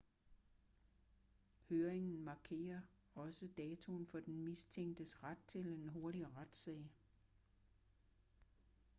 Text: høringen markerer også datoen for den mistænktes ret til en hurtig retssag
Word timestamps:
høringen 1.69 2.21
markerer 2.23 2.81
også 3.15 3.47
datoen 3.57 4.07
for 4.07 4.19
den 4.19 4.39
mistænktes 4.43 5.23
ret 5.23 5.37
til 5.47 5.67
en 5.67 5.89
hurtig 5.89 6.35
retssag 6.37 6.91